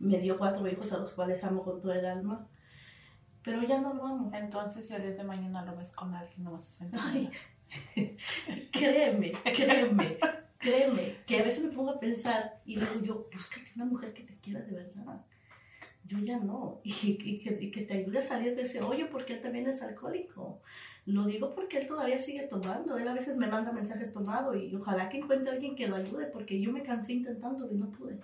me 0.00 0.18
dio 0.18 0.38
cuatro 0.38 0.66
hijos 0.66 0.92
a 0.92 0.98
los 0.98 1.12
cuales 1.12 1.44
amo 1.44 1.62
con 1.62 1.80
todo 1.80 1.92
el 1.92 2.04
alma, 2.04 2.48
pero 3.44 3.62
ya 3.62 3.80
no 3.80 3.94
lo 3.94 4.06
amo. 4.06 4.30
Entonces, 4.34 4.88
si 4.88 4.94
el 4.94 5.02
día 5.02 5.12
de 5.12 5.24
mañana 5.24 5.64
lo 5.64 5.76
ves 5.76 5.92
con 5.92 6.14
alguien, 6.14 6.42
no 6.42 6.52
vas 6.52 6.66
a 6.66 6.70
sentir. 6.70 7.00
Ay, 7.00 7.30
créeme, 8.72 9.32
créeme, 9.44 10.18
créeme, 10.58 11.16
que 11.26 11.38
a 11.38 11.44
veces 11.44 11.64
me 11.64 11.70
pongo 11.70 11.90
a 11.90 12.00
pensar 12.00 12.60
y 12.64 12.76
digo 12.76 13.00
yo, 13.02 13.28
búscate 13.32 13.70
una 13.76 13.84
mujer 13.84 14.12
que 14.12 14.24
te 14.24 14.36
quiera 14.38 14.60
de 14.60 14.72
verdad. 14.72 15.24
Yo 16.04 16.18
ya 16.18 16.40
no, 16.40 16.80
y, 16.82 17.16
que, 17.18 17.58
y 17.60 17.70
que 17.70 17.82
te 17.82 17.94
ayude 17.94 18.18
a 18.18 18.22
salir 18.22 18.56
de 18.56 18.62
ese 18.62 18.82
hoyo 18.82 19.08
porque 19.10 19.34
él 19.34 19.40
también 19.40 19.68
es 19.68 19.80
alcohólico. 19.80 20.60
Lo 21.06 21.24
digo 21.24 21.54
porque 21.54 21.78
él 21.78 21.86
todavía 21.86 22.18
sigue 22.18 22.42
tomando. 22.48 22.96
Él 22.98 23.06
a 23.06 23.14
veces 23.14 23.36
me 23.36 23.46
manda 23.46 23.72
mensajes 23.72 24.12
tomado 24.12 24.56
y 24.56 24.74
ojalá 24.74 25.08
que 25.08 25.18
encuentre 25.18 25.50
alguien 25.50 25.76
que 25.76 25.86
lo 25.86 25.96
ayude 25.96 26.26
porque 26.26 26.60
yo 26.60 26.72
me 26.72 26.82
cansé 26.82 27.12
intentando 27.14 27.70
y 27.70 27.76
no 27.76 27.90
pude. 27.90 28.18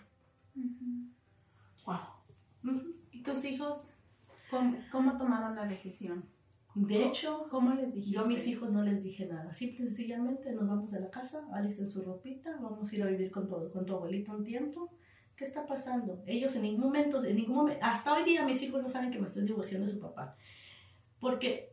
Wow. 1.87 2.81
¿Y 3.13 3.23
tus 3.23 3.45
hijos 3.45 3.95
cómo, 4.51 5.17
tomaron 5.17 5.55
la 5.55 5.67
decisión? 5.67 6.25
De 6.75 7.07
hecho, 7.07 7.47
¿cómo 7.51 7.73
les 7.73 7.95
dijiste? 7.95 8.17
Yo 8.17 8.21
a 8.23 8.27
mis 8.27 8.47
hijos 8.47 8.71
no 8.71 8.83
les 8.83 9.03
dije 9.03 9.25
nada. 9.27 9.55
Simple 9.55 9.77
y 9.77 9.89
sencillamente 9.89 10.53
nos 10.53 10.69
vamos 10.69 10.93
a 10.93 11.01
la 11.01 11.11
casa, 11.11 11.49
Alice 11.53 11.81
en 11.81 11.91
su 11.91 12.03
ropita, 12.03 12.59
vamos 12.61 12.93
a 12.93 12.95
ir 12.95 13.03
a 13.03 13.07
vivir 13.07 13.31
con 13.31 13.49
tu, 13.49 13.71
con 13.71 13.87
tu 13.87 13.95
abuelito 13.95 14.33
un 14.33 14.45
tiempo. 14.45 14.93
¿Qué 15.37 15.45
está 15.45 15.67
pasando? 15.67 16.23
Ellos 16.27 16.55
en 16.57 16.63
ningún 16.63 16.85
momento, 16.85 17.25
en 17.25 17.37
ningún 17.37 17.57
momento, 17.57 17.85
hasta 17.85 18.13
hoy 18.13 18.25
día 18.25 18.45
mis 18.45 18.63
hijos 18.63 18.83
no 18.83 18.89
saben 18.89 19.11
que 19.11 19.19
me 19.19 19.27
estoy 19.27 19.45
divorciando 19.45 19.87
de 19.87 19.93
su 19.93 20.01
papá. 20.01 20.37
Porque 21.21 21.73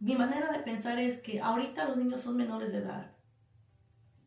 mi 0.00 0.16
manera 0.16 0.50
de 0.50 0.60
pensar 0.60 0.98
es 0.98 1.20
que 1.20 1.40
ahorita 1.40 1.88
los 1.88 1.96
niños 1.96 2.20
son 2.20 2.36
menores 2.36 2.72
de 2.72 2.78
edad 2.78 3.15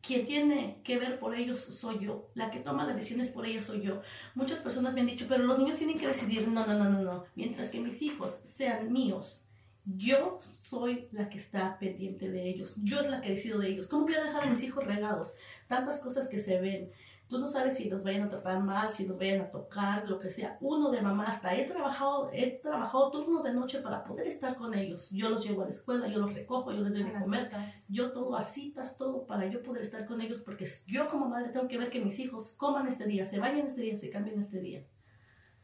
quien 0.02 0.24
tiene 0.24 0.80
que 0.84 0.98
ver 0.98 1.18
por 1.18 1.34
ellos 1.34 1.58
soy 1.58 1.98
yo, 2.00 2.30
la 2.34 2.50
que 2.50 2.60
toma 2.60 2.86
las 2.86 2.96
decisiones 2.96 3.28
por 3.28 3.46
ellos 3.46 3.66
soy 3.66 3.82
yo. 3.82 4.00
Muchas 4.34 4.58
personas 4.58 4.94
me 4.94 5.00
han 5.00 5.06
dicho, 5.06 5.26
pero 5.28 5.44
los 5.44 5.58
niños 5.58 5.76
tienen 5.76 5.98
que 5.98 6.06
decidir, 6.06 6.48
no, 6.48 6.66
no, 6.66 6.78
no, 6.78 6.90
no, 6.90 7.02
no, 7.02 7.24
mientras 7.34 7.68
que 7.68 7.80
mis 7.80 8.00
hijos 8.02 8.40
sean 8.44 8.92
míos, 8.92 9.44
yo 9.84 10.38
soy 10.40 11.08
la 11.12 11.28
que 11.28 11.38
está 11.38 11.78
pendiente 11.78 12.30
de 12.30 12.48
ellos, 12.48 12.74
yo 12.82 13.00
es 13.00 13.08
la 13.08 13.20
que 13.20 13.30
decido 13.30 13.58
de 13.58 13.68
ellos. 13.68 13.88
¿Cómo 13.88 14.04
voy 14.04 14.14
a 14.14 14.24
dejar 14.24 14.44
a 14.44 14.46
mis 14.46 14.62
hijos 14.62 14.84
regados? 14.84 15.32
Tantas 15.68 16.00
cosas 16.00 16.28
que 16.28 16.38
se 16.38 16.60
ven. 16.60 16.90
Tú 17.30 17.38
no 17.38 17.46
sabes 17.46 17.76
si 17.76 17.88
los 17.88 18.02
vayan 18.02 18.24
a 18.24 18.28
tratar 18.28 18.60
mal, 18.60 18.92
si 18.92 19.06
los 19.06 19.16
vayan 19.16 19.42
a 19.42 19.50
tocar, 19.52 20.08
lo 20.08 20.18
que 20.18 20.28
sea. 20.30 20.58
Uno 20.60 20.90
de 20.90 21.00
mamá 21.00 21.28
hasta 21.28 21.54
he 21.54 21.64
trabajado, 21.64 22.28
he 22.32 22.58
trabajado 22.58 23.08
turnos 23.12 23.44
de 23.44 23.54
noche 23.54 23.78
para 23.80 24.02
poder 24.02 24.26
estar 24.26 24.56
con 24.56 24.74
ellos. 24.74 25.08
Yo 25.10 25.30
los 25.30 25.46
llevo 25.46 25.62
a 25.62 25.66
la 25.66 25.70
escuela, 25.70 26.08
yo 26.08 26.18
los 26.18 26.34
recojo, 26.34 26.72
yo 26.72 26.82
les 26.82 26.92
doy 26.92 27.04
de 27.04 27.12
comer. 27.12 27.48
Yo 27.88 28.10
todo 28.10 28.36
a 28.36 28.42
citas, 28.42 28.98
todo 28.98 29.26
para 29.26 29.46
yo 29.46 29.62
poder 29.62 29.82
estar 29.82 30.06
con 30.06 30.20
ellos 30.20 30.40
porque 30.40 30.66
yo 30.88 31.06
como 31.06 31.28
madre 31.28 31.50
tengo 31.50 31.68
que 31.68 31.78
ver 31.78 31.88
que 31.88 32.04
mis 32.04 32.18
hijos 32.18 32.50
coman 32.56 32.88
este 32.88 33.06
día, 33.06 33.24
se 33.24 33.38
bañen 33.38 33.68
este 33.68 33.82
día, 33.82 33.96
se 33.96 34.10
cambien 34.10 34.40
este 34.40 34.60
día. 34.60 34.84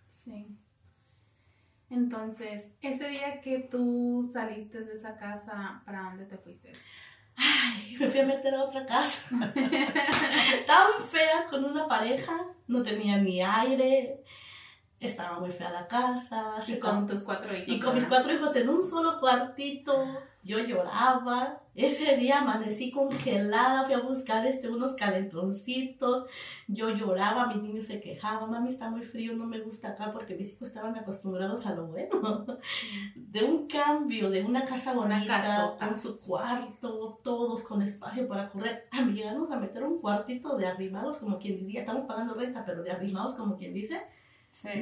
Sí. 0.06 0.56
Entonces, 1.90 2.70
ese 2.80 3.08
día 3.08 3.40
que 3.40 3.58
tú 3.68 4.28
saliste 4.32 4.84
de 4.84 4.92
esa 4.92 5.16
casa, 5.16 5.82
¿para 5.84 6.04
dónde 6.04 6.26
te 6.26 6.38
fuiste? 6.38 6.72
Ay, 7.36 7.96
me 7.98 8.08
fui 8.08 8.20
a 8.20 8.26
meter 8.26 8.54
a 8.54 8.64
otra 8.64 8.86
casa. 8.86 9.28
Tan 10.66 11.08
fea 11.10 11.46
con 11.48 11.64
una 11.64 11.86
pareja, 11.86 12.32
no 12.66 12.82
tenía 12.82 13.18
ni 13.18 13.42
aire, 13.42 14.22
estaba 15.00 15.38
muy 15.38 15.52
fea 15.52 15.70
la 15.70 15.86
casa. 15.86 16.54
Y 16.66 16.78
con 16.78 17.06
tus 17.06 17.22
cuatro 17.22 17.54
hijos. 17.54 17.68
Y 17.68 17.80
con 17.80 17.94
mis 17.94 18.06
cuatro 18.06 18.32
hijos 18.32 18.54
en 18.56 18.68
un 18.68 18.82
solo 18.82 19.20
cuartito. 19.20 20.04
Yo 20.46 20.60
lloraba. 20.60 21.60
Ese 21.74 22.16
día 22.16 22.38
amanecí 22.38 22.92
congelada, 22.92 23.84
fui 23.84 23.94
a 23.94 24.00
buscar 24.00 24.46
este, 24.46 24.70
unos 24.70 24.94
calentoncitos. 24.94 26.24
Yo 26.68 26.88
lloraba, 26.90 27.48
mis 27.48 27.62
niños 27.62 27.88
se 27.88 28.00
quejaban, 28.00 28.48
mami 28.48 28.70
está 28.70 28.88
muy 28.88 29.02
frío, 29.02 29.34
no 29.34 29.44
me 29.44 29.60
gusta 29.60 29.88
acá 29.88 30.12
porque 30.12 30.36
mis 30.36 30.54
hijos 30.54 30.68
estaban 30.68 30.96
acostumbrados 30.96 31.66
a 31.66 31.74
lo 31.74 31.88
bueno. 31.88 32.46
De 33.16 33.44
un 33.44 33.66
cambio, 33.66 34.30
de 34.30 34.44
una 34.44 34.64
casa 34.64 34.94
bonita, 34.94 35.76
con 35.78 35.98
su 35.98 36.20
cuarto, 36.20 37.20
todos 37.24 37.64
con 37.64 37.82
espacio 37.82 38.28
para 38.28 38.48
correr. 38.48 38.86
A 38.92 39.02
mí 39.02 39.14
llegamos 39.14 39.50
a 39.50 39.56
meter 39.56 39.82
un 39.82 40.00
cuartito 40.00 40.56
de 40.56 40.66
arrimados, 40.66 41.18
como 41.18 41.38
quien 41.38 41.58
diría, 41.58 41.80
estamos 41.80 42.04
pagando 42.04 42.34
renta, 42.34 42.64
pero 42.64 42.82
de 42.82 42.92
arrimados, 42.92 43.34
como 43.34 43.56
quien 43.56 43.74
dice 43.74 44.00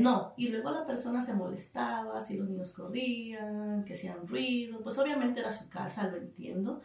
no, 0.01 0.35
y 0.37 0.49
luego 0.49 0.71
la 0.71 0.87
persona 0.87 1.21
se 1.21 1.35
molestaba, 1.35 2.21
si 2.21 2.37
los 2.37 2.49
niños 2.49 2.73
corrían, 2.73 3.85
que 3.85 3.95
hacían 3.95 4.27
ruido, 4.27 4.81
pues 4.83 4.99
obviamente 4.99 5.41
era 5.41 5.51
su 5.51 5.69
casa, 5.69 6.09
lo 6.09 6.17
entiendo, 6.17 6.81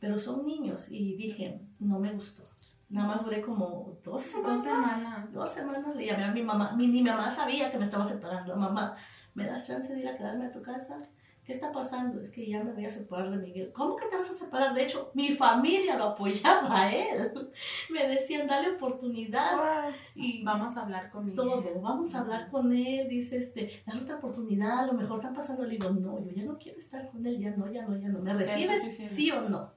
pero 0.00 0.18
son 0.18 0.44
niños 0.44 0.86
y 0.90 1.16
dije, 1.16 1.60
no 1.78 1.98
me 1.98 2.12
gustó. 2.12 2.42
Nada 2.90 3.08
más 3.08 3.24
duré 3.24 3.40
como 3.42 3.98
dos 4.02 4.22
semanas. 4.22 4.64
Dos 4.64 4.64
semanas. 4.64 5.32
Dos 5.32 5.50
semanas. 5.50 5.96
Le 5.96 6.06
llamé 6.06 6.24
a 6.24 6.32
mi 6.32 6.42
mamá. 6.42 6.72
Mi, 6.72 6.88
mi 6.88 7.02
mamá 7.02 7.30
sabía 7.30 7.70
que 7.70 7.76
me 7.76 7.84
estaba 7.84 8.04
separando. 8.04 8.56
Mamá, 8.56 8.96
¿me 9.34 9.46
das 9.46 9.66
chance 9.66 9.92
de 9.92 10.00
ir 10.00 10.08
a 10.08 10.16
quedarme 10.16 10.46
a 10.46 10.52
tu 10.52 10.62
casa? 10.62 11.02
¿Qué 11.48 11.54
está 11.54 11.72
pasando? 11.72 12.20
Es 12.20 12.30
que 12.30 12.46
ya 12.46 12.62
me 12.62 12.74
voy 12.74 12.84
a 12.84 12.90
separar 12.90 13.30
de 13.30 13.38
Miguel. 13.38 13.72
¿Cómo 13.72 13.96
que 13.96 14.04
te 14.04 14.16
vas 14.16 14.28
a 14.28 14.34
separar? 14.34 14.74
De 14.74 14.82
hecho, 14.82 15.10
mi 15.14 15.30
familia 15.30 15.96
lo 15.96 16.04
apoyaba 16.08 16.82
a 16.82 16.94
él. 16.94 17.32
Me 17.90 18.06
decían, 18.06 18.46
dale 18.46 18.72
oportunidad. 18.72 19.88
Y 20.14 20.42
vamos 20.42 20.76
a 20.76 20.82
hablar 20.82 21.10
con 21.10 21.24
Miguel. 21.24 21.36
Todo, 21.36 21.80
vamos 21.80 22.14
a 22.14 22.20
hablar 22.20 22.50
con 22.50 22.70
él. 22.70 23.08
Dice, 23.08 23.38
este, 23.38 23.82
dale 23.86 24.02
otra 24.02 24.16
oportunidad, 24.16 24.80
a 24.80 24.86
lo 24.88 24.92
mejor 24.92 25.20
está 25.20 25.32
pasando. 25.32 25.64
Le 25.64 25.78
digo, 25.78 25.88
no, 25.88 26.22
yo 26.22 26.30
ya 26.32 26.44
no 26.44 26.58
quiero 26.58 26.78
estar 26.80 27.08
con 27.10 27.24
él, 27.24 27.38
ya 27.38 27.56
no, 27.56 27.72
ya 27.72 27.86
no, 27.86 27.96
ya 27.96 28.10
no. 28.10 28.18
¿Me 28.18 28.34
recibes? 28.34 28.98
Sí, 28.98 29.30
o 29.30 29.48
no? 29.48 29.72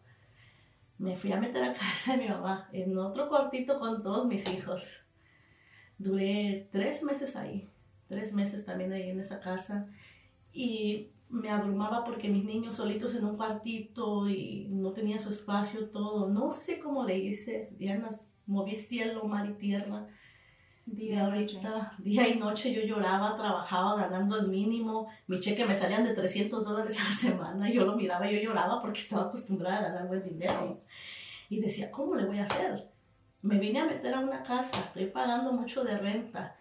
Me 0.98 1.16
fui 1.16 1.32
a 1.32 1.40
meter 1.40 1.64
a 1.64 1.74
casa 1.74 2.18
de 2.18 2.24
mi 2.24 2.28
mamá, 2.28 2.68
en 2.74 2.98
otro 2.98 3.30
cuartito 3.30 3.80
con 3.80 4.02
todos 4.02 4.28
mis 4.28 4.46
hijos. 4.50 5.06
Duré 5.98 6.68
tres 6.70 7.02
meses 7.04 7.38
ahí, 7.38 7.70
tres 8.10 8.34
meses 8.34 8.66
también 8.66 8.92
ahí 8.92 9.10
en 9.10 9.22
esa 9.22 9.40
casa. 9.40 9.88
Y 10.52 11.12
me 11.32 11.50
abrumaba 11.50 12.04
porque 12.04 12.28
mis 12.28 12.44
niños 12.44 12.76
solitos 12.76 13.16
en 13.16 13.24
un 13.24 13.38
cuartito 13.38 14.28
y 14.28 14.68
no 14.70 14.92
tenía 14.92 15.18
su 15.18 15.30
espacio 15.30 15.90
todo. 15.90 16.30
No 16.30 16.52
sé 16.52 16.78
cómo 16.78 17.06
le 17.06 17.18
hice. 17.18 17.70
Diana, 17.78 18.10
moví 18.46 18.76
cielo, 18.76 19.24
mar 19.24 19.50
y 19.50 19.54
tierra. 19.54 20.08
Día 20.86 21.16
y 21.16 21.20
ahorita, 21.20 21.94
día 22.00 22.28
y 22.28 22.38
noche 22.38 22.74
yo 22.74 22.82
lloraba, 22.82 23.38
trabajaba 23.38 23.96
ganando 23.96 24.40
el 24.40 24.50
mínimo. 24.50 25.08
Mi 25.28 25.40
cheque 25.40 25.66
me 25.66 25.74
salían 25.74 26.04
de 26.04 26.14
300 26.14 26.64
dólares 26.64 27.00
a 27.00 27.04
la 27.10 27.16
semana. 27.16 27.72
Yo 27.72 27.86
lo 27.86 27.96
miraba 27.96 28.30
yo 28.30 28.38
lloraba 28.38 28.82
porque 28.82 29.00
estaba 29.00 29.24
acostumbrada 29.24 29.78
a 29.78 29.84
ganar 29.84 30.08
buen 30.08 30.24
dinero. 30.24 30.82
Y 31.50 31.62
decía, 31.62 31.90
¿cómo 31.92 32.16
le 32.16 32.26
voy 32.26 32.40
a 32.40 32.44
hacer? 32.44 32.90
Me 33.42 33.58
vine 33.58 33.80
a 33.80 33.86
meter 33.86 34.14
a 34.14 34.20
una 34.20 34.44
casa, 34.44 34.82
estoy 34.82 35.06
pagando 35.06 35.54
mucho 35.54 35.84
de 35.86 35.98
renta. 35.98 36.58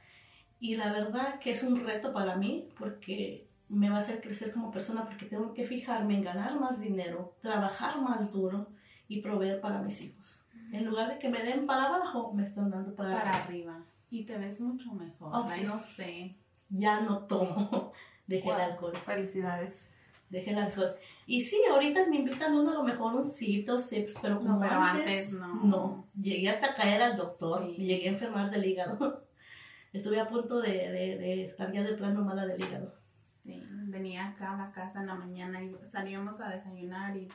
Y 0.60 0.76
la 0.76 0.92
verdad 0.92 1.40
que 1.40 1.50
es 1.50 1.62
un 1.64 1.84
reto 1.84 2.12
para 2.12 2.36
mí 2.36 2.68
porque 2.78 3.49
me 3.70 3.88
va 3.88 3.96
a 3.96 4.00
hacer 4.00 4.20
crecer 4.20 4.52
como 4.52 4.70
persona 4.70 5.06
porque 5.06 5.26
tengo 5.26 5.54
que 5.54 5.64
fijarme 5.64 6.16
en 6.16 6.24
ganar 6.24 6.58
más 6.58 6.80
dinero, 6.80 7.36
trabajar 7.40 8.00
más 8.02 8.32
duro 8.32 8.66
y 9.08 9.20
proveer 9.20 9.60
para 9.60 9.80
mis 9.80 10.02
hijos. 10.02 10.44
En 10.72 10.84
lugar 10.84 11.08
de 11.08 11.18
que 11.18 11.28
me 11.28 11.42
den 11.42 11.66
para 11.66 11.84
abajo, 11.84 12.32
me 12.32 12.42
están 12.44 12.70
dando 12.70 12.94
para, 12.94 13.16
para 13.16 13.30
arriba. 13.30 13.84
Y 14.10 14.24
te 14.24 14.36
ves 14.38 14.60
mucho 14.60 14.92
mejor. 14.92 15.30
Oh, 15.32 15.46
no 15.64 15.78
sé. 15.78 16.36
Ya 16.68 17.00
no 17.00 17.26
tomo. 17.26 17.92
Dejé 18.26 18.48
el 18.50 18.60
alcohol. 18.60 18.96
Felicidades. 19.04 19.90
Dejé 20.28 20.50
el 20.50 20.58
alcohol. 20.58 20.90
Y 21.26 21.40
sí, 21.40 21.60
ahorita 21.70 22.08
me 22.08 22.16
invitan 22.16 22.56
uno 22.56 22.70
a 22.70 22.74
lo 22.74 22.82
mejor 22.84 23.14
un 23.14 23.26
sí, 23.26 23.62
dos 23.62 23.82
sips, 23.82 24.16
pero 24.20 24.38
como 24.38 24.62
antes, 24.62 25.32
no. 25.32 25.54
no. 25.64 26.08
Llegué 26.20 26.50
hasta 26.50 26.74
caer 26.74 27.02
al 27.02 27.16
doctor. 27.16 27.66
Llegué 27.76 28.08
a 28.08 28.12
enfermar 28.12 28.50
del 28.50 28.64
hígado. 28.64 29.24
Estuve 29.92 30.20
a 30.20 30.28
punto 30.28 30.60
de, 30.60 30.70
de, 30.70 31.18
de 31.18 31.44
estar 31.46 31.72
ya 31.72 31.82
de 31.82 31.94
plano 31.94 32.24
mala 32.24 32.46
del 32.46 32.60
hígado. 32.60 32.99
Sí, 33.42 33.62
venía 33.86 34.28
acá 34.28 34.52
a 34.52 34.56
la 34.56 34.72
casa 34.72 35.00
en 35.00 35.06
la 35.06 35.14
mañana 35.14 35.62
y 35.62 35.74
salíamos 35.88 36.40
a 36.40 36.50
desayunar 36.50 37.16
y, 37.16 37.28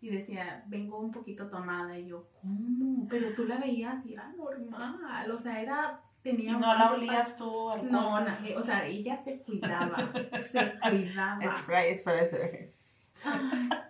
y 0.00 0.10
decía, 0.10 0.64
vengo 0.68 1.00
un 1.00 1.10
poquito 1.10 1.48
tomada. 1.48 1.98
Y 1.98 2.06
yo, 2.06 2.28
¿cómo? 2.40 3.08
Pero 3.08 3.34
tú 3.34 3.44
la 3.44 3.58
veías 3.58 4.04
y 4.06 4.14
era 4.14 4.28
normal, 4.32 5.30
o 5.30 5.38
sea, 5.38 5.60
era 5.60 6.00
tenía 6.22 6.52
¿Y 6.52 6.54
no 6.54 6.74
la 6.74 6.92
olías 6.92 7.36
tú 7.36 7.70
No, 7.90 8.20
no, 8.20 8.36
o 8.56 8.62
sea, 8.62 8.86
ella 8.86 9.20
se 9.22 9.40
cuidaba, 9.40 10.12
se 10.42 10.78
cuidaba. 10.90 11.58
Spray, 11.58 11.98
spray, 11.98 12.72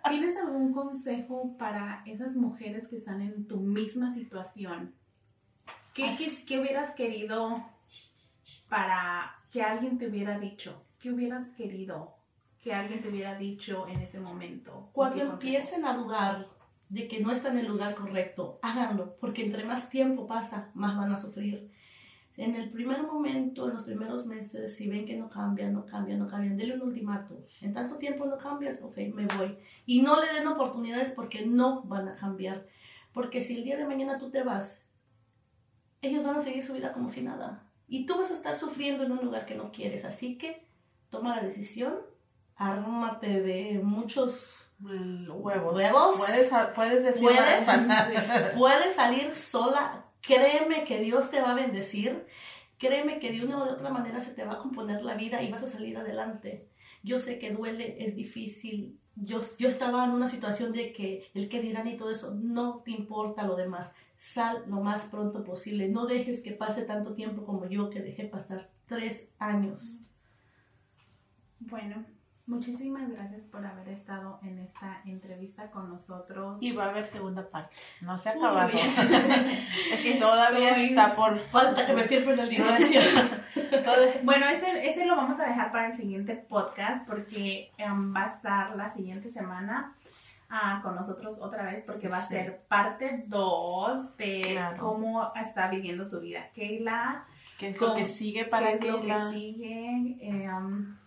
¿Tienes 0.09 0.37
algún 0.37 0.73
consejo 0.73 1.55
para 1.57 2.03
esas 2.05 2.35
mujeres 2.35 2.89
que 2.89 2.97
están 2.97 3.21
en 3.21 3.47
tu 3.47 3.59
misma 3.59 4.13
situación? 4.13 4.93
¿Qué, 5.93 6.15
qué, 6.47 6.59
hubieras 6.59 6.93
querido 6.95 7.63
para 8.69 9.35
que 9.51 9.61
alguien 9.61 9.97
te 9.97 10.07
hubiera 10.07 10.39
dicho? 10.39 10.85
¿Qué 11.01 11.11
hubieras 11.11 11.49
querido 11.49 12.13
que 12.63 12.75
alguien 12.75 13.01
te 13.01 13.09
hubiera 13.09 13.35
dicho 13.35 13.87
en 13.87 14.01
ese 14.01 14.19
momento? 14.19 14.91
Cuando 14.93 15.23
empiecen 15.23 15.83
a 15.83 15.97
dudar 15.97 16.47
de 16.89 17.07
que 17.07 17.21
no 17.21 17.31
está 17.31 17.49
en 17.49 17.57
el 17.57 17.67
lugar 17.67 17.95
correcto, 17.95 18.59
háganlo, 18.61 19.15
porque 19.19 19.43
entre 19.43 19.63
más 19.63 19.89
tiempo 19.89 20.27
pasa, 20.27 20.69
más 20.75 20.95
van 20.95 21.11
a 21.11 21.17
sufrir. 21.17 21.71
En 22.37 22.53
el 22.53 22.69
primer 22.69 23.01
momento, 23.01 23.67
en 23.67 23.73
los 23.73 23.83
primeros 23.83 24.27
meses, 24.27 24.75
si 24.77 24.87
ven 24.87 25.05
que 25.05 25.17
no 25.17 25.27
cambian, 25.27 25.73
no 25.73 25.87
cambian, 25.87 26.19
no 26.19 26.27
cambian, 26.27 26.55
denle 26.55 26.75
un 26.75 26.83
ultimato. 26.83 27.47
En 27.61 27.73
tanto 27.73 27.95
tiempo 27.95 28.25
no 28.25 28.37
cambias, 28.37 28.79
ok, 28.83 28.97
me 29.11 29.25
voy. 29.25 29.57
Y 29.87 30.03
no 30.03 30.21
le 30.21 30.31
den 30.31 30.45
oportunidades 30.45 31.13
porque 31.13 31.47
no 31.47 31.81
van 31.81 32.09
a 32.09 32.15
cambiar. 32.15 32.67
Porque 33.11 33.41
si 33.41 33.57
el 33.57 33.63
día 33.63 33.75
de 33.75 33.87
mañana 33.87 34.19
tú 34.19 34.29
te 34.29 34.43
vas, 34.43 34.87
ellos 36.03 36.23
van 36.23 36.35
a 36.35 36.41
seguir 36.41 36.63
su 36.63 36.73
vida 36.73 36.93
como 36.93 37.09
si 37.09 37.23
nada. 37.23 37.63
Y 37.87 38.05
tú 38.05 38.17
vas 38.19 38.29
a 38.29 38.35
estar 38.35 38.55
sufriendo 38.55 39.03
en 39.03 39.13
un 39.13 39.25
lugar 39.25 39.47
que 39.47 39.55
no 39.55 39.71
quieres. 39.71 40.05
Así 40.05 40.37
que 40.37 40.69
toma 41.11 41.35
la 41.35 41.43
decisión, 41.43 41.99
ármate 42.55 43.41
de 43.41 43.79
muchos 43.83 44.67
huevos. 44.79 45.75
huevos. 45.75 46.17
Puedes, 46.17 46.49
puedes 46.73 47.03
decir 47.03 47.21
puedes, 47.21 47.67
puedes 48.57 48.95
salir 48.95 49.35
sola 49.35 50.05
Créeme 50.21 50.85
que 50.85 50.99
Dios 50.99 51.31
te 51.31 51.41
va 51.41 51.51
a 51.51 51.55
bendecir. 51.55 52.25
Créeme 52.77 53.19
que 53.19 53.31
de 53.31 53.43
una 53.43 53.61
o 53.61 53.65
de 53.65 53.71
otra 53.71 53.89
manera 53.89 54.21
se 54.21 54.33
te 54.33 54.43
va 54.43 54.53
a 54.53 54.59
componer 54.59 55.03
la 55.03 55.15
vida 55.15 55.41
y 55.41 55.51
vas 55.51 55.63
a 55.63 55.67
salir 55.67 55.97
adelante. 55.97 56.67
Yo 57.03 57.19
sé 57.19 57.39
que 57.39 57.51
duele, 57.51 58.03
es 58.03 58.15
difícil. 58.15 58.99
Yo, 59.15 59.41
yo 59.57 59.67
estaba 59.67 60.05
en 60.05 60.11
una 60.11 60.27
situación 60.27 60.71
de 60.71 60.93
que 60.93 61.25
el 61.33 61.49
que 61.49 61.61
dirán 61.61 61.87
y 61.87 61.97
todo 61.97 62.11
eso, 62.11 62.33
no 62.35 62.81
te 62.85 62.91
importa 62.91 63.45
lo 63.45 63.55
demás. 63.55 63.93
Sal 64.17 64.63
lo 64.67 64.79
más 64.81 65.05
pronto 65.05 65.43
posible. 65.43 65.89
No 65.89 66.05
dejes 66.05 66.41
que 66.41 66.51
pase 66.51 66.83
tanto 66.83 67.13
tiempo 67.13 67.43
como 67.43 67.67
yo 67.67 67.89
que 67.89 68.01
dejé 68.01 68.25
pasar 68.25 68.69
tres 68.85 69.31
años. 69.39 69.99
Bueno, 71.61 72.05
Muchísimas 72.47 73.09
gracias 73.09 73.43
por 73.51 73.65
haber 73.65 73.87
estado 73.87 74.39
en 74.43 74.59
esta 74.59 75.01
entrevista 75.05 75.69
con 75.69 75.89
nosotros. 75.89 76.61
Y 76.61 76.73
va 76.73 76.85
a 76.85 76.89
haber 76.89 77.05
segunda 77.05 77.47
parte. 77.49 77.73
No 78.01 78.17
se 78.17 78.29
ha 78.29 78.31
acabado. 78.33 78.71
es 79.93 80.01
que 80.01 80.15
todavía 80.19 80.75
está 80.75 81.15
por. 81.15 81.39
Falta 81.49 81.85
que 81.85 81.93
me 81.93 82.03
pierda 82.03 82.43
el 82.43 82.49
divorcio. 82.49 82.99
bueno, 84.23 84.47
ese, 84.47 84.89
ese 84.89 85.05
lo 85.05 85.15
vamos 85.15 85.39
a 85.39 85.45
dejar 85.45 85.71
para 85.71 85.87
el 85.87 85.93
siguiente 85.93 86.35
podcast 86.35 87.07
porque 87.07 87.71
em, 87.77 88.13
va 88.13 88.25
a 88.25 88.35
estar 88.35 88.75
la 88.75 88.89
siguiente 88.89 89.31
semana. 89.31 89.95
Ah, 90.49 90.81
con 90.83 90.95
nosotros 90.95 91.37
otra 91.39 91.63
vez 91.63 91.83
porque 91.85 92.09
va 92.09 92.17
a 92.17 92.27
ser 92.27 92.63
parte 92.67 93.23
2 93.27 94.17
de 94.17 94.59
cómo 94.77 95.31
está 95.35 95.69
viviendo 95.69 96.03
su 96.03 96.19
vida 96.19 96.49
Keila. 96.53 97.23
¿Qué 97.57 97.69
es 97.69 97.79
lo 97.79 97.95
que 97.95 98.05
sigue 98.05 98.43
para 98.43 98.77
qué 98.77 98.89
Es 98.89 98.93
lo 98.93 99.01
que 99.01 99.21
sigue? 99.31 100.17
Em, 100.19 100.97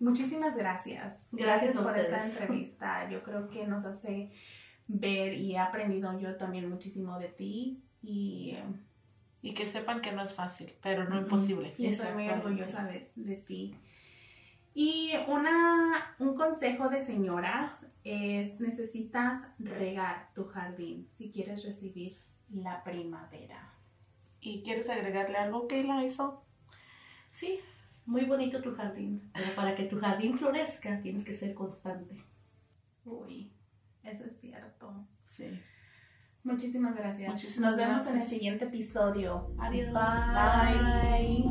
Muchísimas 0.00 0.56
gracias. 0.56 1.30
Gracias, 1.32 1.76
por 1.76 1.96
esta 1.96 2.24
entrevista. 2.26 3.08
Yo 3.10 3.22
creo 3.22 3.48
que 3.48 3.66
nos 3.66 3.84
hace 3.84 4.30
ver 4.86 5.34
y 5.34 5.52
he 5.52 5.58
aprendido 5.58 6.18
yo 6.18 6.36
también 6.36 6.68
muchísimo 6.68 7.18
de 7.18 7.28
ti 7.28 7.82
y, 8.02 8.56
y 9.40 9.54
que 9.54 9.66
sepan 9.66 10.00
que 10.00 10.12
no 10.12 10.22
es 10.22 10.34
fácil, 10.34 10.74
pero 10.82 11.08
no 11.08 11.18
imposible. 11.18 11.72
Y 11.78 11.86
estoy 11.86 12.12
muy 12.14 12.28
orgullosa 12.28 12.84
de, 12.84 13.10
de, 13.14 13.36
ti. 13.36 13.74
Y 14.74 15.12
una, 15.28 16.16
un 16.18 16.34
consejo 16.34 16.88
de 16.88 17.02
señoras 17.02 17.86
es 18.02 18.60
necesitas 18.60 19.42
regar 19.58 20.30
tu 20.34 20.46
jardín 20.46 21.06
si 21.10 21.30
quieres 21.30 21.64
recibir 21.64 22.16
la 22.50 22.82
primavera. 22.82 23.72
¿Y 24.40 24.62
quieres 24.62 24.90
agregarle 24.90 25.38
algo 25.38 25.66
que 25.66 25.82
la 25.84 26.04
hizo? 26.04 26.44
Sí, 27.30 27.60
muy 28.06 28.24
bonito 28.24 28.60
tu 28.60 28.74
jardín, 28.74 29.30
pero 29.32 29.54
para 29.54 29.74
que 29.74 29.84
tu 29.84 29.98
jardín 29.98 30.36
florezca 30.38 31.00
tienes 31.00 31.24
que 31.24 31.32
ser 31.32 31.54
constante. 31.54 32.22
Uy, 33.04 33.50
eso 34.02 34.24
es 34.24 34.40
cierto. 34.40 35.06
Sí. 35.28 35.58
Muchísimas 36.42 36.94
gracias. 36.94 37.32
Muchísimas 37.32 37.70
Nos 37.70 37.78
vemos 37.78 38.06
en 38.06 38.16
el 38.20 38.26
siguiente 38.26 38.66
episodio. 38.66 39.50
Adiós. 39.58 39.92
Bye. 39.94 41.44